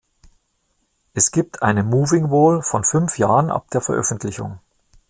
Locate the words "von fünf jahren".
2.63-3.51